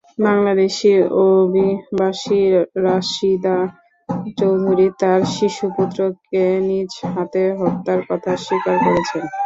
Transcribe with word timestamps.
বাংলাদেশি 0.21 0.91
অভিবাসী 1.25 2.41
রাশিদা 2.85 3.57
চৌধুরী 4.37 4.87
তাঁর 4.99 5.19
শিশুপুত্রকে 5.33 6.43
নিজ 6.67 6.91
হাতে 7.11 7.43
হত্যার 7.59 8.01
কথা 8.09 8.31
স্বীকার 8.43 8.75
করেছেন। 8.85 9.23